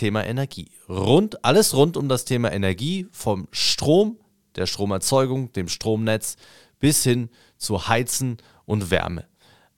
Thema 0.00 0.24
Energie. 0.24 0.70
Rund, 0.88 1.44
alles 1.44 1.76
rund 1.76 1.98
um 1.98 2.08
das 2.08 2.24
Thema 2.24 2.50
Energie, 2.50 3.06
vom 3.12 3.48
Strom, 3.52 4.16
der 4.56 4.64
Stromerzeugung, 4.64 5.52
dem 5.52 5.68
Stromnetz 5.68 6.38
bis 6.78 7.04
hin 7.04 7.28
zu 7.58 7.86
Heizen 7.86 8.38
und 8.64 8.90
Wärme. 8.90 9.26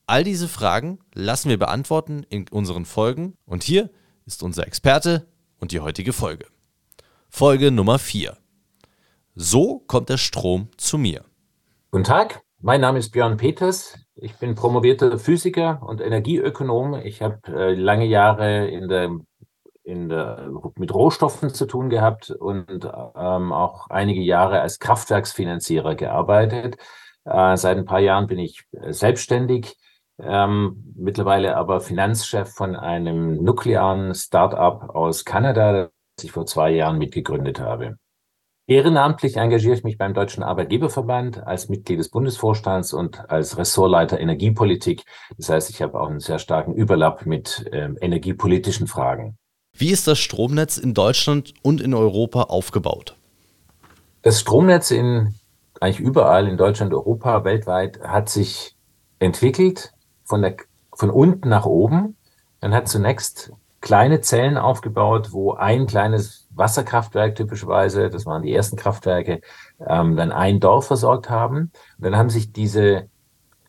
All 0.06 0.22
diese 0.22 0.46
Fragen 0.46 1.00
lassen 1.12 1.48
wir 1.48 1.58
beantworten 1.58 2.24
in 2.28 2.46
unseren 2.52 2.84
Folgen 2.84 3.34
und 3.46 3.64
hier 3.64 3.90
ist 4.24 4.44
unser 4.44 4.64
Experte 4.64 5.26
und 5.58 5.72
die 5.72 5.80
heutige 5.80 6.12
Folge. 6.12 6.46
Folge 7.28 7.72
Nummer 7.72 7.98
4. 7.98 8.36
So 9.34 9.80
kommt 9.88 10.08
der 10.08 10.18
Strom 10.18 10.68
zu 10.76 10.98
mir. 10.98 11.24
Guten 11.90 12.04
Tag, 12.04 12.42
mein 12.60 12.80
Name 12.80 13.00
ist 13.00 13.10
Björn 13.10 13.38
Peters. 13.38 13.98
Ich 14.14 14.36
bin 14.36 14.54
promovierter 14.54 15.18
Physiker 15.18 15.82
und 15.82 16.00
Energieökonom. 16.00 16.94
Ich 17.02 17.22
habe 17.22 17.40
äh, 17.48 17.74
lange 17.74 18.06
Jahre 18.06 18.68
in 18.68 18.86
der 18.86 19.10
in 19.84 20.08
der, 20.08 20.50
mit 20.76 20.94
Rohstoffen 20.94 21.50
zu 21.50 21.66
tun 21.66 21.90
gehabt 21.90 22.30
und 22.30 22.84
ähm, 22.84 23.52
auch 23.52 23.88
einige 23.90 24.20
Jahre 24.20 24.60
als 24.60 24.78
Kraftwerksfinanzierer 24.78 25.94
gearbeitet. 25.94 26.76
Äh, 27.24 27.56
seit 27.56 27.78
ein 27.78 27.84
paar 27.84 28.00
Jahren 28.00 28.26
bin 28.26 28.38
ich 28.38 28.64
äh, 28.72 28.92
selbstständig, 28.92 29.76
ähm, 30.18 30.94
mittlerweile 30.96 31.56
aber 31.56 31.80
Finanzchef 31.80 32.50
von 32.52 32.76
einem 32.76 33.42
nuklearen 33.42 34.14
Start-up 34.14 34.90
aus 34.90 35.24
Kanada, 35.24 35.90
das 36.16 36.24
ich 36.24 36.32
vor 36.32 36.46
zwei 36.46 36.70
Jahren 36.70 36.98
mitgegründet 36.98 37.60
habe. 37.60 37.96
Ehrenamtlich 38.68 39.36
engagiere 39.36 39.74
ich 39.74 39.82
mich 39.82 39.98
beim 39.98 40.14
Deutschen 40.14 40.44
Arbeitgeberverband 40.44 41.44
als 41.44 41.68
Mitglied 41.68 41.98
des 41.98 42.10
Bundesvorstands 42.10 42.92
und 42.92 43.28
als 43.28 43.58
Ressortleiter 43.58 44.20
Energiepolitik. 44.20 45.04
Das 45.36 45.48
heißt, 45.48 45.70
ich 45.70 45.82
habe 45.82 46.00
auch 46.00 46.08
einen 46.08 46.20
sehr 46.20 46.38
starken 46.38 46.72
Überlapp 46.72 47.26
mit 47.26 47.68
äh, 47.72 47.90
energiepolitischen 48.00 48.86
Fragen. 48.86 49.36
Wie 49.74 49.90
ist 49.90 50.06
das 50.06 50.18
Stromnetz 50.18 50.78
in 50.78 50.94
Deutschland 50.94 51.54
und 51.62 51.80
in 51.80 51.94
Europa 51.94 52.42
aufgebaut? 52.42 53.16
Das 54.22 54.40
Stromnetz 54.40 54.90
in 54.90 55.34
eigentlich 55.82 56.00
überall 56.00 56.46
in 56.46 56.56
Deutschland, 56.56 56.94
Europa, 56.94 57.44
weltweit 57.44 58.00
hat 58.02 58.28
sich 58.28 58.76
entwickelt 59.18 59.92
von, 60.24 60.42
der, 60.42 60.54
von 60.94 61.10
unten 61.10 61.48
nach 61.48 61.66
oben. 61.66 62.16
Man 62.60 62.72
hat 62.72 62.86
zunächst 62.86 63.52
kleine 63.80 64.20
Zellen 64.20 64.58
aufgebaut, 64.58 65.32
wo 65.32 65.54
ein 65.54 65.88
kleines 65.88 66.46
Wasserkraftwerk 66.50 67.34
typischerweise, 67.34 68.10
das 68.10 68.26
waren 68.26 68.42
die 68.42 68.54
ersten 68.54 68.76
Kraftwerke, 68.76 69.40
ähm, 69.84 70.14
dann 70.14 70.30
ein 70.30 70.60
Dorf 70.60 70.86
versorgt 70.86 71.28
haben. 71.28 71.72
Und 71.98 72.04
dann 72.04 72.16
haben 72.16 72.30
sich 72.30 72.52
diese 72.52 73.08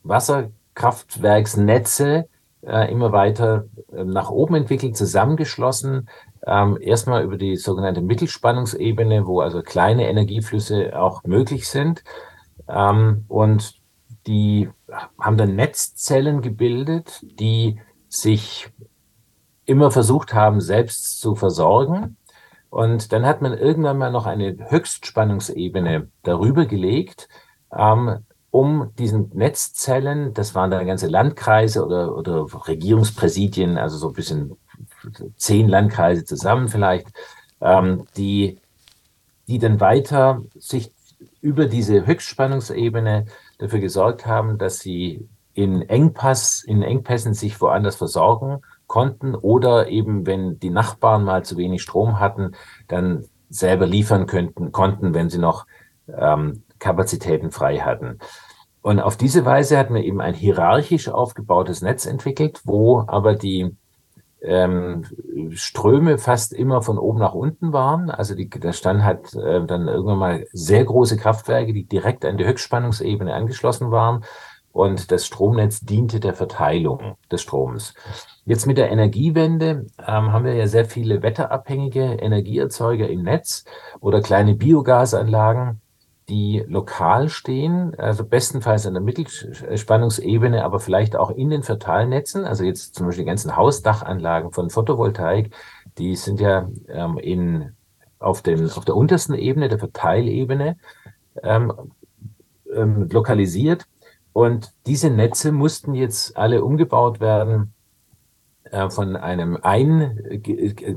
Wasserkraftwerksnetze 0.03 2.29
äh, 2.65 2.91
immer 2.91 3.11
weiter 3.11 3.65
äh, 3.91 4.03
nach 4.03 4.29
oben 4.29 4.55
entwickelt, 4.55 4.97
zusammengeschlossen. 4.97 6.09
Ähm, 6.45 6.77
erstmal 6.79 7.23
über 7.23 7.37
die 7.37 7.55
sogenannte 7.55 8.01
Mittelspannungsebene, 8.01 9.25
wo 9.27 9.41
also 9.41 9.61
kleine 9.61 10.07
Energieflüsse 10.07 10.99
auch 10.99 11.23
möglich 11.23 11.67
sind. 11.67 12.03
Ähm, 12.67 13.25
und 13.27 13.75
die 14.27 14.69
haben 15.19 15.37
dann 15.37 15.55
Netzzellen 15.55 16.41
gebildet, 16.41 17.21
die 17.39 17.79
sich 18.07 18.69
immer 19.65 19.91
versucht 19.91 20.33
haben, 20.33 20.61
selbst 20.61 21.19
zu 21.19 21.35
versorgen. 21.35 22.17
Und 22.69 23.11
dann 23.11 23.25
hat 23.25 23.41
man 23.41 23.53
irgendwann 23.53 23.97
mal 23.97 24.11
noch 24.11 24.25
eine 24.25 24.57
Höchstspannungsebene 24.69 26.09
darüber 26.23 26.65
gelegt, 26.65 27.27
ähm, 27.71 28.25
um 28.53 28.91
diesen 28.99 29.31
Netzzellen, 29.33 30.35
das 30.35 30.53
waren 30.53 30.69
dann 30.69 30.85
ganze 30.85 31.07
Landkreise 31.07 31.83
oder, 31.83 32.15
oder 32.15 32.45
Regierungspräsidien, 32.67 33.79
also 33.79 33.97
so 33.97 34.09
ein 34.09 34.13
bisschen 34.13 34.55
zehn 35.37 35.67
Landkreise 35.67 36.23
zusammen 36.23 36.67
vielleicht, 36.67 37.07
ähm, 37.61 38.05
die, 38.15 38.59
die 39.47 39.57
dann 39.57 39.79
weiter 39.79 40.43
sich 40.53 40.91
über 41.41 41.65
diese 41.65 42.05
Höchstspannungsebene 42.05 43.25
dafür 43.57 43.79
gesorgt 43.79 44.27
haben, 44.27 44.59
dass 44.59 44.77
sie 44.77 45.27
in 45.55 45.81
Engpass, 45.89 46.63
in 46.63 46.83
Engpässen 46.83 47.33
sich 47.33 47.59
woanders 47.59 47.95
versorgen 47.95 48.61
konnten 48.85 49.33
oder 49.33 49.87
eben, 49.87 50.27
wenn 50.27 50.59
die 50.59 50.69
Nachbarn 50.69 51.23
mal 51.23 51.43
zu 51.43 51.57
wenig 51.57 51.81
Strom 51.81 52.19
hatten, 52.19 52.51
dann 52.87 53.25
selber 53.49 53.87
liefern 53.87 54.27
könnten, 54.27 54.71
konnten, 54.71 55.15
wenn 55.15 55.31
sie 55.31 55.39
noch 55.39 55.65
ähm, 56.07 56.61
Kapazitäten 56.83 57.51
frei 57.51 57.77
hatten. 57.77 58.19
Und 58.81 58.99
auf 58.99 59.15
diese 59.15 59.45
Weise 59.45 59.77
hat 59.77 59.89
man 59.89 60.03
eben 60.03 60.19
ein 60.19 60.33
hierarchisch 60.33 61.07
aufgebautes 61.07 61.81
Netz 61.81 62.05
entwickelt, 62.05 62.59
wo 62.65 63.05
aber 63.07 63.33
die 63.35 63.75
ähm, 64.41 65.05
Ströme 65.51 66.17
fast 66.17 66.51
immer 66.51 66.81
von 66.81 66.97
oben 66.97 67.19
nach 67.19 67.33
unten 67.33 67.71
waren. 67.71 68.09
Also 68.09 68.35
die, 68.35 68.49
der 68.49 68.73
Stand 68.73 69.03
hat 69.03 69.33
äh, 69.35 69.65
dann 69.65 69.87
irgendwann 69.87 70.19
mal 70.19 70.45
sehr 70.51 70.83
große 70.83 71.15
Kraftwerke, 71.15 71.71
die 71.71 71.85
direkt 71.85 72.25
an 72.25 72.37
die 72.37 72.45
Höchstspannungsebene 72.45 73.33
angeschlossen 73.33 73.89
waren. 73.89 74.25
Und 74.73 75.11
das 75.11 75.25
Stromnetz 75.27 75.81
diente 75.81 76.19
der 76.19 76.33
Verteilung 76.33 77.15
des 77.31 77.43
Stroms. 77.43 77.93
Jetzt 78.43 78.65
mit 78.65 78.77
der 78.77 78.91
Energiewende 78.91 79.85
ähm, 79.99 80.33
haben 80.33 80.45
wir 80.45 80.55
ja 80.55 80.67
sehr 80.67 80.85
viele 80.85 81.21
wetterabhängige 81.21 82.01
Energieerzeuger 82.01 83.07
im 83.07 83.21
Netz 83.21 83.63
oder 84.01 84.19
kleine 84.21 84.55
Biogasanlagen, 84.55 85.79
die 86.29 86.63
lokal 86.67 87.29
stehen, 87.29 87.95
also 87.99 88.23
bestenfalls 88.23 88.85
an 88.85 88.93
der 88.93 89.03
Mittelspannungsebene, 89.03 90.63
aber 90.63 90.79
vielleicht 90.79 91.15
auch 91.15 91.31
in 91.31 91.49
den 91.49 91.63
Verteilnetzen, 91.63 92.45
also 92.45 92.63
jetzt 92.63 92.95
zum 92.95 93.07
Beispiel 93.07 93.25
die 93.25 93.29
ganzen 93.29 93.57
Hausdachanlagen 93.57 94.51
von 94.51 94.69
Photovoltaik, 94.69 95.53
die 95.97 96.15
sind 96.15 96.39
ja 96.39 96.69
ähm, 96.87 97.17
in, 97.17 97.73
auf, 98.19 98.41
den, 98.41 98.69
auf 98.69 98.85
der 98.85 98.95
untersten 98.95 99.35
Ebene, 99.35 99.67
der 99.67 99.79
Verteilebene, 99.79 100.77
ähm, 101.41 101.73
ähm, 102.73 103.09
lokalisiert. 103.11 103.85
Und 104.31 104.73
diese 104.87 105.09
Netze 105.09 105.51
mussten 105.51 105.93
jetzt 105.93 106.37
alle 106.37 106.63
umgebaut 106.63 107.19
werden 107.19 107.72
von 108.89 109.15
einem 109.15 109.57
ein, 109.61 110.41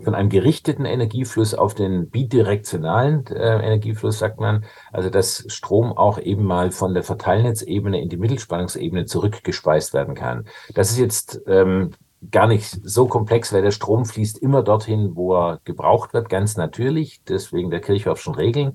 von 0.05 0.15
einem 0.15 0.29
gerichteten 0.29 0.85
Energiefluss 0.85 1.55
auf 1.55 1.75
den 1.75 2.11
bidirektionalen 2.11 3.27
äh, 3.27 3.65
Energiefluss, 3.65 4.19
sagt 4.19 4.41
man. 4.41 4.65
Also 4.93 5.11
dass 5.11 5.45
Strom 5.49 5.93
auch 5.93 6.19
eben 6.19 6.45
mal 6.45 6.71
von 6.71 6.95
der 6.95 7.03
Verteilnetzebene 7.03 8.01
in 8.01 8.09
die 8.09 8.17
Mittelspannungsebene 8.17 9.05
zurückgespeist 9.05 9.95
werden 9.95 10.15
kann. 10.15 10.47
Das 10.75 10.91
ist 10.91 10.99
jetzt 10.99 11.43
ähm, 11.47 11.91
gar 12.31 12.47
nicht 12.47 12.81
so 12.83 13.07
komplex, 13.07 13.53
weil 13.53 13.63
der 13.63 13.71
Strom 13.71 14.05
fließt 14.05 14.39
immer 14.39 14.63
dorthin, 14.63 15.15
wo 15.15 15.35
er 15.35 15.61
gebraucht 15.65 16.15
wird, 16.15 16.29
ganz 16.29 16.57
natürlich, 16.57 17.23
deswegen 17.29 17.71
der 17.71 17.81
Kirchhoffschen 17.81 18.35
Regeln. 18.35 18.73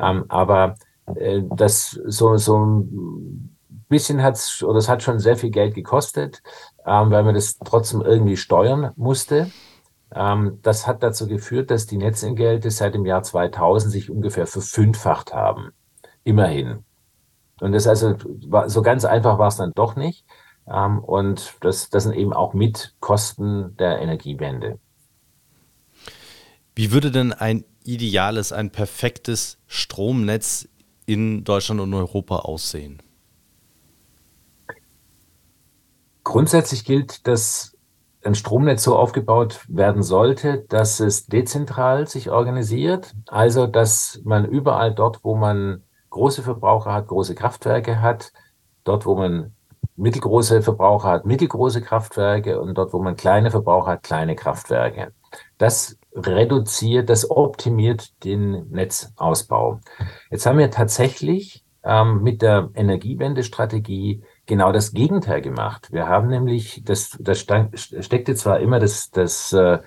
Ähm, 0.00 0.24
aber 0.28 0.76
äh, 1.14 1.42
das 1.54 1.90
so, 2.06 2.36
so 2.36 2.86
bisschen 3.88 4.22
hat's 4.22 4.62
oder 4.62 4.78
es 4.78 4.88
hat 4.88 5.02
schon 5.02 5.18
sehr 5.18 5.36
viel 5.36 5.50
Geld 5.50 5.74
gekostet, 5.74 6.42
ähm, 6.84 7.10
weil 7.10 7.24
man 7.24 7.34
das 7.34 7.58
trotzdem 7.58 8.02
irgendwie 8.02 8.36
steuern 8.36 8.92
musste. 8.96 9.50
Ähm, 10.14 10.58
das 10.62 10.86
hat 10.86 11.02
dazu 11.02 11.26
geführt, 11.26 11.70
dass 11.70 11.86
die 11.86 11.96
Netzentgelte 11.96 12.70
seit 12.70 12.94
dem 12.94 13.06
Jahr 13.06 13.22
2000 13.22 13.92
sich 13.92 14.10
ungefähr 14.10 14.46
verfünffacht 14.46 15.32
haben. 15.32 15.70
Immerhin. 16.24 16.84
Und 17.60 17.72
das 17.72 17.86
also 17.86 18.16
so 18.66 18.82
ganz 18.82 19.04
einfach 19.04 19.38
war 19.38 19.48
es 19.48 19.56
dann 19.56 19.72
doch 19.74 19.96
nicht. 19.96 20.24
Ähm, 20.68 20.98
und 20.98 21.54
das, 21.60 21.90
das 21.90 22.04
sind 22.04 22.14
eben 22.14 22.32
auch 22.32 22.54
mit 22.54 22.94
Kosten 23.00 23.76
der 23.76 24.00
Energiewende. 24.00 24.78
Wie 26.74 26.92
würde 26.92 27.10
denn 27.10 27.32
ein 27.32 27.64
ideales, 27.84 28.52
ein 28.52 28.70
perfektes 28.70 29.58
Stromnetz 29.66 30.68
in 31.06 31.44
Deutschland 31.44 31.80
und 31.80 31.94
Europa 31.94 32.40
aussehen? 32.40 33.00
Grundsätzlich 36.36 36.84
gilt, 36.84 37.26
dass 37.26 37.74
ein 38.22 38.34
Stromnetz 38.34 38.82
so 38.82 38.94
aufgebaut 38.94 39.64
werden 39.68 40.02
sollte, 40.02 40.66
dass 40.68 41.00
es 41.00 41.24
dezentral 41.24 42.06
sich 42.08 42.30
organisiert. 42.30 43.14
Also, 43.26 43.66
dass 43.66 44.20
man 44.22 44.44
überall 44.44 44.94
dort, 44.94 45.24
wo 45.24 45.34
man 45.34 45.82
große 46.10 46.42
Verbraucher 46.42 46.92
hat, 46.92 47.06
große 47.06 47.34
Kraftwerke 47.34 48.02
hat, 48.02 48.34
dort, 48.84 49.06
wo 49.06 49.14
man 49.14 49.54
mittelgroße 49.96 50.60
Verbraucher 50.60 51.08
hat, 51.08 51.24
mittelgroße 51.24 51.80
Kraftwerke 51.80 52.60
und 52.60 52.76
dort, 52.76 52.92
wo 52.92 52.98
man 52.98 53.16
kleine 53.16 53.50
Verbraucher 53.50 53.92
hat, 53.92 54.02
kleine 54.02 54.36
Kraftwerke. 54.36 55.14
Das 55.56 55.96
reduziert, 56.14 57.08
das 57.08 57.30
optimiert 57.30 58.12
den 58.24 58.68
Netzausbau. 58.68 59.80
Jetzt 60.30 60.44
haben 60.44 60.58
wir 60.58 60.70
tatsächlich 60.70 61.64
ähm, 61.82 62.22
mit 62.22 62.42
der 62.42 62.68
Energiewendestrategie 62.74 64.22
genau 64.46 64.72
das 64.72 64.92
Gegenteil 64.92 65.42
gemacht. 65.42 65.88
Wir 65.92 66.08
haben 66.08 66.28
nämlich, 66.28 66.82
das, 66.84 67.16
das 67.20 67.40
steckte 67.40 68.34
zwar 68.34 68.60
immer 68.60 68.78
das, 68.78 69.10
das, 69.10 69.52
äh, 69.52 69.78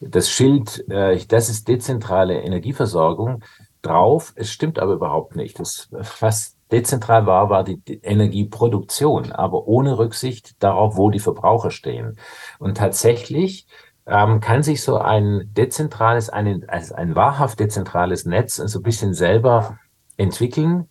das 0.00 0.30
Schild, 0.30 0.88
äh, 0.88 1.18
das 1.26 1.48
ist 1.48 1.68
dezentrale 1.68 2.40
Energieversorgung 2.42 3.44
drauf, 3.80 4.32
es 4.36 4.50
stimmt 4.50 4.78
aber 4.78 4.94
überhaupt 4.94 5.36
nicht. 5.36 5.58
Das, 5.58 5.88
was 6.20 6.56
dezentral 6.70 7.26
war, 7.26 7.50
war 7.50 7.64
die 7.64 7.80
Energieproduktion, 8.02 9.32
aber 9.32 9.66
ohne 9.66 9.98
Rücksicht 9.98 10.62
darauf, 10.62 10.96
wo 10.96 11.10
die 11.10 11.18
Verbraucher 11.18 11.70
stehen. 11.70 12.18
Und 12.58 12.78
tatsächlich 12.78 13.66
ähm, 14.06 14.40
kann 14.40 14.62
sich 14.62 14.82
so 14.82 14.98
ein 14.98 15.50
dezentrales, 15.52 16.28
ein, 16.30 16.68
also 16.68 16.94
ein 16.94 17.14
wahrhaft 17.14 17.60
dezentrales 17.60 18.24
Netz 18.24 18.56
so 18.56 18.78
ein 18.78 18.82
bisschen 18.82 19.14
selber 19.14 19.78
entwickeln 20.16 20.88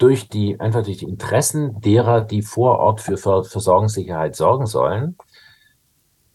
durch 0.00 0.28
die, 0.28 0.58
einfach 0.58 0.82
durch 0.82 0.98
die 0.98 1.08
Interessen 1.08 1.80
derer, 1.80 2.22
die 2.22 2.42
vor 2.42 2.78
Ort 2.78 3.00
für 3.00 3.18
Versorgungssicherheit 3.18 4.34
sorgen 4.34 4.66
sollen. 4.66 5.16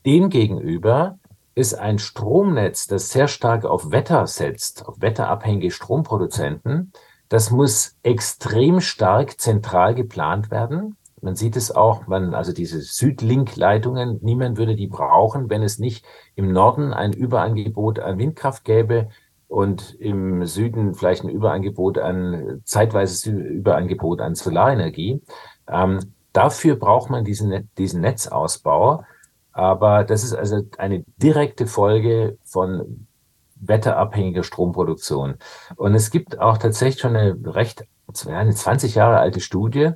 Demgegenüber 0.06 1.18
ist 1.56 1.74
ein 1.74 1.98
Stromnetz, 1.98 2.86
das 2.86 3.10
sehr 3.10 3.28
stark 3.28 3.66
auf 3.66 3.92
Wetter 3.92 4.28
setzt, 4.28 4.86
auf 4.86 5.02
wetterabhängige 5.02 5.72
Stromproduzenten, 5.72 6.94
das 7.28 7.50
muss 7.50 7.96
extrem 8.04 8.82
stark 8.82 9.40
zentral 9.42 9.96
geplant 9.96 10.52
werden. 10.52 10.96
Man 11.22 11.36
sieht 11.36 11.56
es 11.56 11.72
auch, 11.72 12.06
man, 12.06 12.36
also 12.36 12.54
diese 12.54 12.82
Südlink-Leitungen, 12.82 14.20
niemand 14.22 14.58
würde 14.58 14.76
die 14.76 14.86
brauchen, 14.86 15.50
wenn 15.50 15.64
es 15.64 15.80
nicht 15.80 16.06
im 16.36 16.52
Norden 16.52 16.94
ein 16.94 17.14
Überangebot 17.14 17.98
an 17.98 18.20
Windkraft 18.20 18.64
gäbe 18.64 19.10
und 19.48 19.94
im 19.96 20.46
Süden 20.46 20.96
vielleicht 20.96 21.24
ein 21.24 21.30
Überangebot 21.30 21.98
an, 21.98 22.62
zeitweise 22.66 23.32
Überangebot 23.32 24.22
an 24.22 24.36
Solarenergie. 24.36 25.22
Ähm, 25.68 26.00
dafür 26.34 26.76
braucht 26.76 27.10
man 27.10 27.24
diesen, 27.24 27.70
diesen 27.78 28.02
Netzausbau. 28.02 29.04
Aber 29.52 30.04
das 30.04 30.24
ist 30.24 30.34
also 30.34 30.64
eine 30.78 31.06
direkte 31.18 31.66
Folge 31.66 32.38
von 32.44 33.08
wetterabhängiger 33.56 34.44
Stromproduktion. 34.44 35.36
Und 35.78 35.96
es 35.96 36.12
gibt 36.12 36.40
auch 36.40 36.58
tatsächlich 36.58 37.02
schon 37.02 37.16
eine 37.16 37.38
recht, 37.56 37.86
eine 38.28 38.54
20 38.54 38.96
Jahre 38.96 39.20
alte 39.20 39.40
Studie 39.40 39.92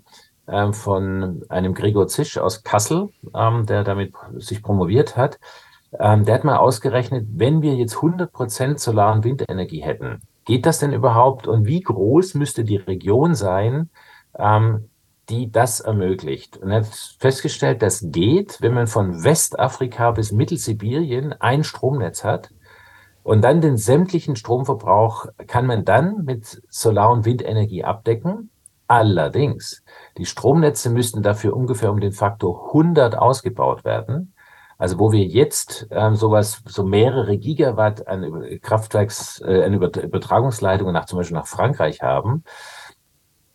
ähm, 0.47 0.73
von 0.73 1.43
einem 1.49 1.73
Gregor 1.73 2.07
Zisch 2.07 2.37
aus 2.37 2.63
Kassel, 2.63 3.09
ähm, 3.35 3.65
der 3.65 3.83
damit 3.83 4.13
sich 4.37 4.63
promoviert 4.63 5.17
hat. 5.17 5.39
Ähm, 5.97 6.25
der 6.25 6.35
hat 6.35 6.43
mal 6.43 6.57
ausgerechnet, 6.57 7.27
wenn 7.31 7.61
wir 7.61 7.75
jetzt 7.75 7.95
100 7.95 8.31
Prozent 8.31 8.79
Solar- 8.79 9.13
und 9.13 9.23
Windenergie 9.23 9.81
hätten, 9.81 10.21
geht 10.45 10.65
das 10.65 10.79
denn 10.79 10.93
überhaupt? 10.93 11.47
Und 11.47 11.65
wie 11.65 11.81
groß 11.81 12.35
müsste 12.35 12.63
die 12.63 12.77
Region 12.77 13.35
sein, 13.35 13.89
ähm, 14.37 14.89
die 15.29 15.51
das 15.51 15.79
ermöglicht. 15.79 16.57
Und 16.57 16.71
er 16.71 16.77
hat 16.77 16.87
festgestellt, 17.19 17.81
das 17.81 18.03
geht, 18.11 18.61
wenn 18.61 18.73
man 18.73 18.87
von 18.87 19.23
Westafrika 19.23 20.11
bis 20.11 20.31
Mittelsibirien 20.31 21.33
ein 21.33 21.63
Stromnetz 21.63 22.23
hat. 22.23 22.49
Und 23.23 23.43
dann 23.43 23.61
den 23.61 23.77
sämtlichen 23.77 24.35
Stromverbrauch 24.35 25.27
kann 25.45 25.67
man 25.67 25.85
dann 25.85 26.25
mit 26.25 26.61
Solar- 26.69 27.11
und 27.11 27.25
Windenergie 27.25 27.83
abdecken. 27.83 28.49
Allerdings, 28.87 29.83
die 30.17 30.25
Stromnetze 30.25 30.89
müssten 30.89 31.21
dafür 31.21 31.55
ungefähr 31.55 31.91
um 31.91 31.99
den 31.99 32.11
Faktor 32.11 32.69
100 32.69 33.15
ausgebaut 33.15 33.85
werden. 33.85 34.33
Also 34.79 34.97
wo 34.97 35.11
wir 35.11 35.25
jetzt 35.25 35.87
ähm, 35.91 36.15
sowas, 36.15 36.63
so 36.65 36.83
mehrere 36.83 37.37
Gigawatt 37.37 38.07
an 38.07 38.59
Kraftwerks, 38.61 39.41
äh, 39.41 39.65
an 39.65 39.73
Übertragungsleitungen 39.73 40.93
nach 40.93 41.05
zum 41.05 41.19
Beispiel 41.19 41.35
nach 41.35 41.47
Frankreich 41.47 42.01
haben, 42.01 42.45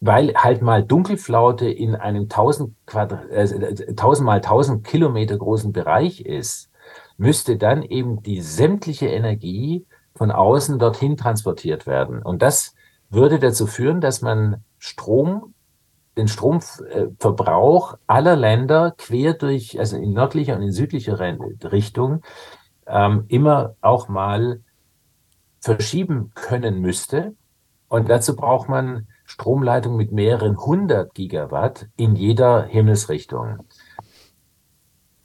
weil 0.00 0.34
halt 0.34 0.60
mal 0.60 0.84
Dunkelflaute 0.84 1.66
in 1.66 1.96
einem 1.96 2.28
1000 2.28 2.74
Quadrat, 2.84 3.30
äh, 3.30 3.94
1000 3.96 4.26
mal 4.26 4.42
1000 4.42 4.86
Kilometer 4.86 5.38
großen 5.38 5.72
Bereich 5.72 6.20
ist, 6.20 6.70
müsste 7.16 7.56
dann 7.56 7.82
eben 7.82 8.22
die 8.22 8.42
sämtliche 8.42 9.06
Energie 9.06 9.86
von 10.14 10.30
außen 10.30 10.78
dorthin 10.78 11.16
transportiert 11.16 11.86
werden. 11.86 12.22
Und 12.22 12.42
das 12.42 12.74
würde 13.08 13.38
dazu 13.38 13.66
führen, 13.66 14.02
dass 14.02 14.20
man 14.20 14.62
Strom, 14.78 15.53
den 16.16 16.28
Stromverbrauch 16.28 17.98
aller 18.06 18.36
Länder 18.36 18.94
quer 18.96 19.34
durch, 19.34 19.78
also 19.78 19.96
in 19.96 20.12
nördlicher 20.12 20.56
und 20.56 20.62
in 20.62 20.72
südlicher 20.72 21.18
Richtung, 21.72 22.22
ähm, 22.86 23.24
immer 23.28 23.74
auch 23.80 24.08
mal 24.08 24.60
verschieben 25.60 26.32
können 26.34 26.80
müsste. 26.80 27.34
Und 27.88 28.10
dazu 28.10 28.36
braucht 28.36 28.68
man 28.68 29.08
Stromleitungen 29.24 29.96
mit 29.96 30.12
mehreren 30.12 30.58
hundert 30.58 31.14
Gigawatt 31.14 31.88
in 31.96 32.14
jeder 32.14 32.64
Himmelsrichtung. 32.64 33.66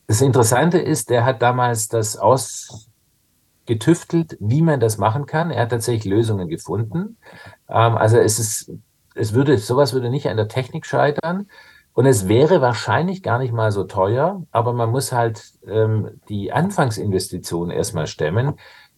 Das 0.07 0.21
Interessante 0.21 0.79
ist, 0.79 1.09
der 1.09 1.25
hat 1.25 1.41
damals 1.41 1.87
das 1.87 2.17
ausgetüftelt, 2.17 4.37
wie 4.39 4.61
man 4.61 4.79
das 4.79 4.97
machen 4.97 5.25
kann. 5.25 5.51
Er 5.51 5.63
hat 5.63 5.69
tatsächlich 5.69 6.05
Lösungen 6.05 6.47
gefunden. 6.47 7.17
Ähm, 7.67 7.97
also 7.97 8.17
es 8.17 8.39
ist, 8.39 8.71
es 9.19 9.33
würde, 9.33 9.57
sowas 9.57 9.93
würde 9.93 10.09
nicht 10.09 10.29
an 10.29 10.37
der 10.37 10.47
Technik 10.47 10.85
scheitern. 10.85 11.47
Und 11.93 12.05
es 12.05 12.27
wäre 12.29 12.61
wahrscheinlich 12.61 13.23
gar 13.23 13.39
nicht 13.39 13.51
mal 13.51 13.71
so 13.71 13.83
teuer, 13.83 14.43
aber 14.51 14.73
man 14.73 14.89
muss 14.91 15.11
halt 15.11 15.43
ähm, 15.67 16.21
die 16.29 16.53
Anfangsinvestition 16.53 17.71
erstmal 17.71 18.07
stemmen 18.07 18.53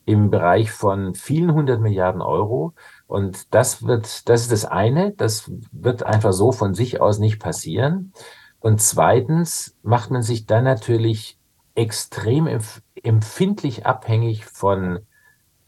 im 0.06 0.30
Bereich 0.30 0.72
von 0.72 1.16
vielen 1.16 1.54
hundert 1.54 1.82
Milliarden 1.82 2.22
Euro. 2.22 2.74
Und 3.08 3.54
das 3.56 3.86
wird, 3.88 4.30
das 4.30 4.42
ist 4.44 4.52
das 4.52 4.66
eine, 4.66 5.14
das 5.14 5.52
wird 5.72 6.04
einfach 6.04 6.34
so 6.34 6.52
von 6.52 6.76
sich 6.76 7.02
aus 7.02 7.18
nicht 7.18 7.40
passieren. 7.40 8.14
Und 8.60 8.82
zweitens 8.82 9.76
macht 9.82 10.12
man 10.12 10.22
sich 10.22 10.46
dann 10.46 10.64
natürlich 10.64 11.40
extrem 11.74 12.48
empfindlich 13.02 13.86
abhängig 13.86 14.46
von 14.46 15.00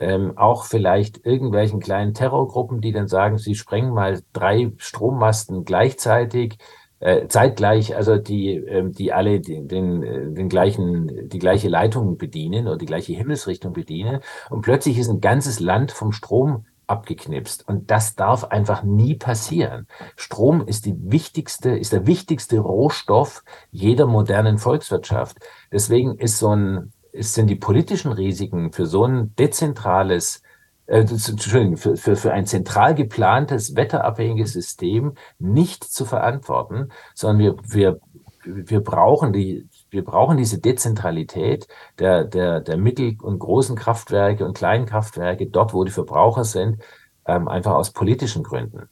ähm, 0.04 0.38
auch 0.38 0.66
vielleicht 0.66 1.26
irgendwelchen 1.26 1.80
kleinen 1.80 2.14
Terrorgruppen, 2.14 2.82
die 2.82 2.92
dann 2.92 3.08
sagen, 3.08 3.38
sie 3.38 3.56
sprengen 3.56 3.94
mal 3.94 4.22
drei 4.34 4.72
Strommasten 4.78 5.64
gleichzeitig, 5.64 6.58
äh, 7.00 7.28
zeitgleich, 7.28 7.96
also 7.96 8.18
die, 8.18 8.56
äh, 8.56 8.90
die 8.90 9.12
alle 9.14 9.40
den, 9.40 9.68
den, 9.68 10.04
äh, 10.04 10.32
den 10.32 10.50
gleichen, 10.50 11.30
die 11.30 11.40
gleiche 11.40 11.70
Leitung 11.70 12.18
bedienen 12.18 12.68
oder 12.68 12.78
die 12.78 12.86
gleiche 12.86 13.14
Himmelsrichtung 13.14 13.74
bedienen. 13.74 14.20
Und 14.50 14.62
plötzlich 14.62 14.98
ist 14.98 15.10
ein 15.10 15.22
ganzes 15.22 15.60
Land 15.60 15.92
vom 15.92 16.12
Strom 16.12 16.66
abgeknipst. 16.88 17.68
Und 17.68 17.92
das 17.92 18.16
darf 18.16 18.46
einfach 18.46 18.84
nie 18.84 19.16
passieren. 19.16 19.88
Strom 20.16 20.66
ist 20.66 20.86
die 20.86 20.96
wichtigste, 20.98 21.72
ist 21.72 21.94
der 21.94 22.08
wichtigste 22.08 22.60
Rohstoff 22.60 23.44
jeder 23.72 24.06
modernen 24.06 24.58
Volkswirtschaft. 24.58 25.38
Deswegen 25.72 26.18
ist 26.18 26.40
so 26.40 26.50
ein, 26.56 26.94
sind 27.14 27.48
die 27.48 27.56
politischen 27.56 28.12
Risiken 28.12 28.72
für 28.72 28.86
so 28.86 29.06
ein 29.06 29.36
dezentrales 29.36 30.42
äh, 30.86 31.00
Entschuldigung, 31.00 31.78
für, 31.78 31.96
für, 31.96 32.16
für 32.16 32.34
ein 32.34 32.46
zentral 32.46 32.96
geplantes, 32.96 33.76
wetterabhängiges 33.76 34.54
System 34.54 35.14
nicht 35.40 35.84
zu 35.84 36.06
verantworten, 36.06 36.90
sondern 37.14 37.40
wir, 37.40 37.56
wir, 37.64 38.00
wir 38.44 38.82
brauchen 38.82 39.32
die, 39.32 39.68
wir 39.90 40.04
brauchen 40.04 40.38
diese 40.38 40.60
Dezentralität 40.60 41.68
der, 42.00 42.26
der, 42.26 42.60
der 42.60 42.78
mittel- 42.78 43.18
und 43.22 43.40
großen 43.40 43.76
Kraftwerke 43.76 44.46
und 44.46 44.58
kleinen 44.58 44.86
Kraftwerke, 44.86 45.48
dort, 45.48 45.74
wo 45.74 45.84
die 45.84 45.92
Verbraucher 45.92 46.44
sind, 46.44 46.82
ähm, 47.26 47.48
einfach 47.48 47.74
aus 47.74 47.92
politischen 47.92 48.44
Gründen. 48.44 48.90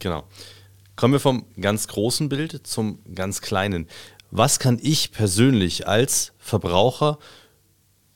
Genau. 0.00 0.24
Kommen 0.96 1.14
wir 1.14 1.20
vom 1.20 1.46
ganz 1.60 1.88
großen 1.88 2.28
Bild 2.28 2.66
zum 2.66 2.98
ganz 3.14 3.40
kleinen. 3.40 3.88
Was 4.30 4.58
kann 4.58 4.78
ich 4.82 5.12
persönlich 5.12 5.88
als 5.88 6.34
Verbraucher 6.38 7.18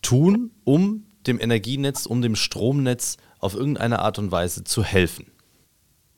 tun, 0.02 0.50
um 0.64 1.06
dem 1.26 1.40
Energienetz, 1.40 2.06
um 2.06 2.22
dem 2.22 2.36
Stromnetz 2.36 3.16
auf 3.40 3.54
irgendeine 3.54 4.00
Art 4.00 4.18
und 4.18 4.32
Weise 4.32 4.64
zu 4.64 4.82
helfen? 4.82 5.30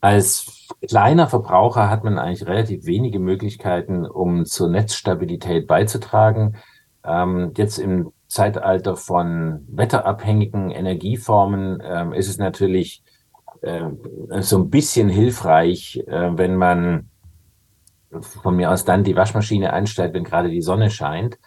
Als 0.00 0.68
kleiner 0.88 1.28
Verbraucher 1.28 1.90
hat 1.90 2.04
man 2.04 2.18
eigentlich 2.18 2.46
relativ 2.46 2.86
wenige 2.86 3.18
Möglichkeiten, 3.18 4.06
um 4.06 4.46
zur 4.46 4.70
Netzstabilität 4.70 5.66
beizutragen. 5.66 6.56
Ähm, 7.04 7.52
jetzt 7.56 7.78
im 7.78 8.12
Zeitalter 8.26 8.96
von 8.96 9.66
wetterabhängigen 9.68 10.70
Energieformen 10.70 11.82
ähm, 11.84 12.12
ist 12.14 12.28
es 12.28 12.38
natürlich 12.38 13.02
äh, 13.60 13.90
so 14.40 14.58
ein 14.58 14.70
bisschen 14.70 15.10
hilfreich, 15.10 16.02
äh, 16.06 16.30
wenn 16.38 16.56
man 16.56 17.10
von 18.20 18.56
mir 18.56 18.70
aus 18.70 18.84
dann 18.84 19.04
die 19.04 19.16
Waschmaschine 19.16 19.72
einstellt, 19.72 20.14
wenn 20.14 20.24
gerade 20.24 20.48
die 20.48 20.62
Sonne 20.62 20.90
scheint. 20.90 21.38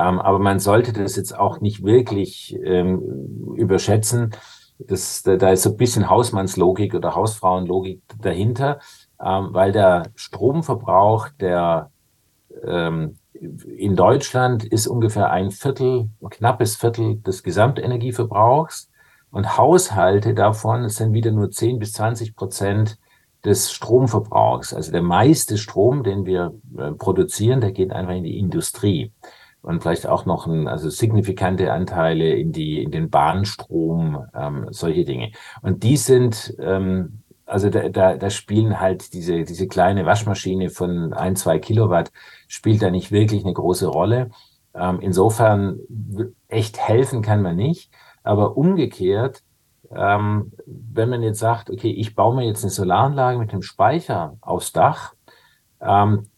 Ähm, 0.00 0.18
aber 0.18 0.38
man 0.38 0.60
sollte 0.60 0.92
das 0.92 1.16
jetzt 1.16 1.36
auch 1.36 1.60
nicht 1.60 1.84
wirklich 1.84 2.58
ähm, 2.64 3.54
überschätzen. 3.56 4.30
Das, 4.78 5.22
da, 5.22 5.50
ist 5.50 5.64
so 5.64 5.70
ein 5.70 5.76
bisschen 5.76 6.08
Hausmannslogik 6.08 6.94
oder 6.94 7.14
Hausfrauenlogik 7.14 8.00
dahinter, 8.18 8.78
ähm, 9.22 9.48
weil 9.52 9.72
der 9.72 10.04
Stromverbrauch, 10.14 11.28
der 11.38 11.90
in 13.32 13.96
Deutschland 13.96 14.64
ist 14.64 14.86
ungefähr 14.86 15.30
ein 15.30 15.50
Viertel, 15.50 16.10
knappes 16.28 16.76
Viertel 16.76 17.20
des 17.22 17.42
Gesamtenergieverbrauchs. 17.42 18.90
Und 19.30 19.56
Haushalte 19.56 20.34
davon 20.34 20.88
sind 20.88 21.12
wieder 21.14 21.30
nur 21.30 21.50
10 21.50 21.78
bis 21.78 21.92
20 21.92 22.34
Prozent 22.34 22.98
des 23.44 23.72
Stromverbrauchs. 23.72 24.74
Also 24.74 24.92
der 24.92 25.02
meiste 25.02 25.56
Strom, 25.56 26.02
den 26.02 26.26
wir 26.26 26.52
äh, 26.76 26.90
produzieren, 26.90 27.60
der 27.60 27.72
geht 27.72 27.92
einfach 27.92 28.14
in 28.14 28.24
die 28.24 28.38
Industrie 28.38 29.12
und 29.62 29.82
vielleicht 29.82 30.06
auch 30.06 30.26
noch 30.26 30.46
ein, 30.46 30.68
also 30.68 30.88
signifikante 30.90 31.72
Anteile 31.72 32.34
in 32.34 32.52
die 32.52 32.82
in 32.82 32.90
den 32.90 33.10
Bahnstrom, 33.10 34.26
ähm, 34.34 34.66
solche 34.70 35.04
Dinge. 35.04 35.32
Und 35.62 35.82
die 35.82 35.96
sind 35.96 36.54
ähm, 36.58 37.22
also 37.50 37.68
da, 37.68 37.88
da, 37.88 38.16
da 38.16 38.30
spielen 38.30 38.80
halt 38.80 39.12
diese, 39.12 39.42
diese 39.42 39.66
kleine 39.66 40.06
Waschmaschine 40.06 40.70
von 40.70 41.12
ein, 41.12 41.34
zwei 41.36 41.58
Kilowatt 41.58 42.12
spielt 42.46 42.80
da 42.80 42.90
nicht 42.90 43.10
wirklich 43.10 43.44
eine 43.44 43.52
große 43.52 43.88
Rolle. 43.88 44.30
Ähm, 44.72 45.00
insofern 45.00 45.80
echt 46.48 46.78
helfen 46.78 47.22
kann 47.22 47.42
man 47.42 47.56
nicht. 47.56 47.90
Aber 48.22 48.56
umgekehrt, 48.56 49.42
ähm, 49.90 50.52
wenn 50.66 51.08
man 51.08 51.22
jetzt 51.22 51.40
sagt, 51.40 51.70
okay, 51.70 51.90
ich 51.90 52.14
baue 52.14 52.36
mir 52.36 52.46
jetzt 52.46 52.62
eine 52.62 52.70
Solaranlage 52.70 53.38
mit 53.38 53.52
dem 53.52 53.62
Speicher 53.62 54.36
aufs 54.40 54.72
Dach, 54.72 55.14
ähm, 55.80 56.28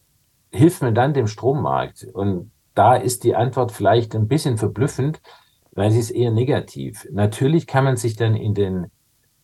hilft 0.50 0.80
mir 0.80 0.92
dann 0.92 1.12
dem 1.12 1.26
Strommarkt? 1.26 2.06
Und 2.12 2.52
da 2.74 2.94
ist 2.94 3.24
die 3.24 3.34
Antwort 3.34 3.72
vielleicht 3.72 4.14
ein 4.14 4.28
bisschen 4.28 4.58
verblüffend, 4.58 5.20
weil 5.72 5.90
sie 5.90 6.00
ist 6.00 6.10
eher 6.10 6.30
negativ. 6.30 7.06
Natürlich 7.12 7.66
kann 7.66 7.84
man 7.84 7.96
sich 7.96 8.16
dann 8.16 8.36
in 8.36 8.54
den 8.54 8.86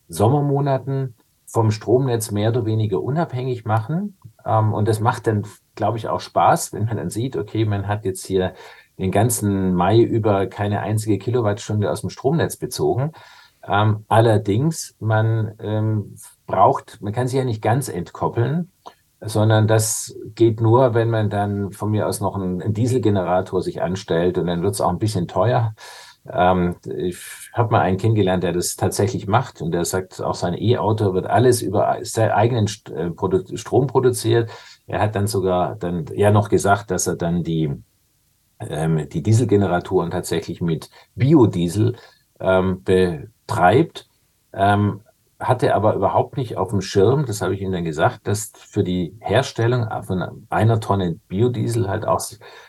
Sommermonaten 0.08 1.14
vom 1.46 1.70
Stromnetz 1.70 2.30
mehr 2.30 2.50
oder 2.50 2.66
weniger 2.66 3.02
unabhängig 3.02 3.64
machen. 3.64 4.18
Ähm, 4.44 4.74
und 4.74 4.86
das 4.86 5.00
macht 5.00 5.26
dann, 5.26 5.46
glaube 5.74 5.98
ich, 5.98 6.08
auch 6.08 6.20
Spaß, 6.20 6.72
wenn 6.72 6.84
man 6.84 6.98
dann 6.98 7.10
sieht, 7.10 7.36
okay, 7.36 7.64
man 7.64 7.88
hat 7.88 8.04
jetzt 8.04 8.26
hier 8.26 8.54
den 8.98 9.10
ganzen 9.10 9.74
Mai 9.74 10.00
über 10.00 10.46
keine 10.46 10.80
einzige 10.80 11.18
Kilowattstunde 11.18 11.90
aus 11.90 12.02
dem 12.02 12.10
Stromnetz 12.10 12.56
bezogen. 12.56 13.12
Ähm, 13.66 14.04
allerdings, 14.08 14.96
man 14.98 15.54
ähm, 15.58 16.16
braucht, 16.46 17.00
man 17.00 17.12
kann 17.12 17.28
sich 17.28 17.38
ja 17.38 17.44
nicht 17.44 17.62
ganz 17.62 17.88
entkoppeln, 17.88 18.72
sondern 19.20 19.66
das 19.66 20.16
geht 20.34 20.60
nur, 20.60 20.94
wenn 20.94 21.10
man 21.10 21.30
dann 21.30 21.72
von 21.72 21.90
mir 21.90 22.06
aus 22.06 22.20
noch 22.20 22.36
einen, 22.36 22.72
Dieselgenerator 22.72 23.62
sich 23.62 23.82
anstellt 23.82 24.38
und 24.38 24.46
dann 24.46 24.62
wird 24.62 24.74
es 24.74 24.80
auch 24.80 24.90
ein 24.90 24.98
bisschen 24.98 25.26
teuer. 25.26 25.74
Ähm, 26.30 26.76
ich 26.96 27.18
habe 27.52 27.72
mal 27.72 27.80
einen 27.80 27.96
kennengelernt, 27.96 28.42
der 28.42 28.52
das 28.52 28.76
tatsächlich 28.76 29.26
macht 29.26 29.60
und 29.60 29.72
der 29.72 29.84
sagt, 29.84 30.20
auch 30.22 30.34
sein 30.34 30.54
E-Auto 30.54 31.14
wird 31.14 31.26
alles 31.26 31.62
über 31.62 31.98
seinen 32.02 32.32
eigenen 32.32 32.66
äh, 32.66 33.56
Strom 33.56 33.86
produziert. 33.86 34.50
Er 34.86 35.00
hat 35.00 35.16
dann 35.16 35.26
sogar 35.26 35.76
dann 35.76 36.06
ja 36.14 36.30
noch 36.30 36.48
gesagt, 36.48 36.90
dass 36.90 37.06
er 37.06 37.16
dann 37.16 37.42
die, 37.42 37.72
ähm, 38.60 39.08
die 39.08 39.22
Dieselgeneratoren 39.22 40.10
tatsächlich 40.10 40.60
mit 40.60 40.90
Biodiesel 41.14 41.96
ähm, 42.40 42.84
betreibt. 42.84 44.08
Ähm, 44.52 45.00
hatte 45.40 45.74
aber 45.74 45.94
überhaupt 45.94 46.36
nicht 46.36 46.56
auf 46.56 46.70
dem 46.70 46.80
Schirm, 46.80 47.24
das 47.26 47.42
habe 47.42 47.54
ich 47.54 47.60
Ihnen 47.60 47.72
dann 47.72 47.84
gesagt, 47.84 48.26
dass 48.26 48.52
für 48.56 48.82
die 48.82 49.16
Herstellung 49.20 49.86
von 50.02 50.46
einer 50.48 50.80
Tonne 50.80 51.20
Biodiesel 51.28 51.88
halt 51.88 52.06
auch 52.06 52.20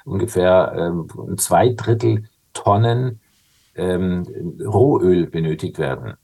ungefähr 0.05 0.73
ähm, 0.77 1.37
zwei 1.37 1.69
Drittel 1.69 2.25
Tonnen 2.53 3.21
ähm, 3.75 4.25
Rohöl 4.61 5.27
benötigt 5.27 5.79
werden. 5.79 6.15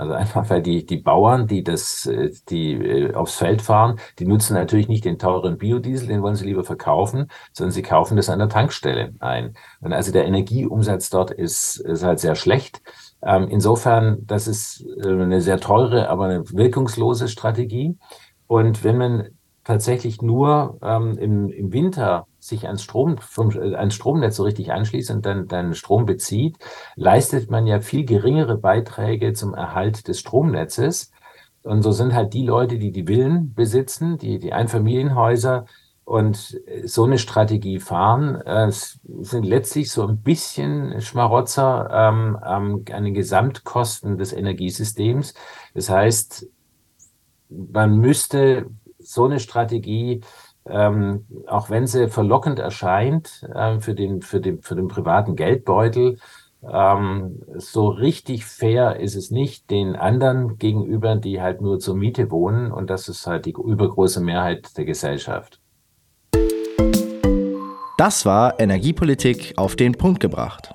Also 0.00 0.14
einfach, 0.14 0.48
weil 0.48 0.62
die, 0.62 0.86
die 0.86 0.96
Bauern, 0.96 1.46
die 1.46 1.62
das, 1.62 2.06
äh, 2.06 2.30
die 2.48 2.72
äh, 2.72 3.14
aufs 3.14 3.34
Feld 3.34 3.60
fahren, 3.60 4.00
die 4.18 4.24
nutzen 4.24 4.54
natürlich 4.54 4.88
nicht 4.88 5.04
den 5.04 5.18
teuren 5.18 5.58
Biodiesel, 5.58 6.08
den 6.08 6.22
wollen 6.22 6.36
sie 6.36 6.46
lieber 6.46 6.64
verkaufen, 6.64 7.30
sondern 7.52 7.72
sie 7.72 7.82
kaufen 7.82 8.16
das 8.16 8.30
an 8.30 8.38
der 8.38 8.48
Tankstelle 8.48 9.12
ein. 9.18 9.54
Und 9.80 9.92
also 9.92 10.10
der 10.10 10.24
Energieumsatz 10.24 11.10
dort 11.10 11.30
ist, 11.30 11.76
ist 11.80 12.02
halt 12.02 12.18
sehr 12.18 12.34
schlecht. 12.34 12.80
Ähm, 13.22 13.48
insofern, 13.48 14.26
das 14.26 14.48
ist 14.48 14.84
äh, 15.02 15.08
eine 15.08 15.40
sehr 15.40 15.60
teure, 15.60 16.08
aber 16.08 16.24
eine 16.26 16.50
wirkungslose 16.50 17.28
Strategie. 17.28 17.98
Und 18.46 18.82
wenn 18.82 18.98
man 18.98 19.28
tatsächlich 19.64 20.22
nur 20.22 20.78
ähm, 20.82 21.18
im, 21.18 21.50
im 21.50 21.72
Winter 21.72 22.26
sich 22.38 22.66
ans, 22.66 22.82
Strom, 22.82 23.18
vom, 23.18 23.50
äh, 23.50 23.74
ans 23.74 23.94
Stromnetz 23.94 24.36
so 24.36 24.44
richtig 24.44 24.72
anschließt 24.72 25.10
und 25.10 25.26
dann, 25.26 25.46
dann 25.46 25.74
Strom 25.74 26.06
bezieht, 26.06 26.56
leistet 26.96 27.50
man 27.50 27.66
ja 27.66 27.80
viel 27.80 28.04
geringere 28.04 28.56
Beiträge 28.56 29.32
zum 29.34 29.54
Erhalt 29.54 30.08
des 30.08 30.18
Stromnetzes. 30.18 31.12
Und 31.62 31.82
so 31.82 31.92
sind 31.92 32.14
halt 32.14 32.32
die 32.32 32.44
Leute, 32.44 32.78
die 32.78 32.90
die 32.90 33.06
Villen 33.06 33.52
besitzen, 33.54 34.16
die, 34.16 34.38
die 34.38 34.54
Einfamilienhäuser 34.54 35.66
und 36.10 36.60
so 36.86 37.04
eine 37.04 37.18
Strategie 37.18 37.78
fahren, 37.78 38.34
äh, 38.40 38.68
sind 38.70 39.44
letztlich 39.44 39.92
so 39.92 40.04
ein 40.08 40.18
bisschen 40.18 41.00
Schmarotzer 41.00 41.88
ähm, 41.88 42.36
an 42.42 43.04
den 43.04 43.14
Gesamtkosten 43.14 44.18
des 44.18 44.32
Energiesystems. 44.32 45.34
Das 45.72 45.88
heißt, 45.88 46.48
man 47.48 47.98
müsste 47.98 48.66
so 48.98 49.26
eine 49.26 49.38
Strategie 49.38 50.22
ähm, 50.66 51.26
auch 51.46 51.70
wenn 51.70 51.86
sie 51.86 52.08
verlockend 52.08 52.58
erscheint 52.58 53.48
äh, 53.54 53.80
für, 53.80 53.94
den, 53.94 54.20
für, 54.20 54.40
den, 54.40 54.60
für 54.62 54.74
den 54.76 54.88
privaten 54.88 55.34
Geldbeutel, 55.36 56.18
ähm, 56.62 57.40
so 57.56 57.88
richtig 57.88 58.44
fair 58.44 59.00
ist 59.00 59.16
es 59.16 59.30
nicht 59.30 59.70
den 59.70 59.96
anderen 59.96 60.58
gegenüber, 60.58 61.16
die 61.16 61.40
halt 61.40 61.60
nur 61.62 61.78
zur 61.78 61.96
Miete 61.96 62.30
wohnen. 62.30 62.70
Und 62.72 62.90
das 62.90 63.08
ist 63.08 63.26
halt 63.26 63.46
die 63.46 63.52
übergroße 63.52 64.20
Mehrheit 64.20 64.76
der 64.76 64.84
Gesellschaft. 64.84 65.59
Das 68.00 68.24
war 68.24 68.58
Energiepolitik 68.58 69.52
auf 69.58 69.76
den 69.76 69.92
Punkt 69.92 70.20
gebracht. 70.20 70.70